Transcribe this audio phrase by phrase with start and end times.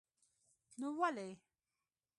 [0.79, 1.29] نو ولې.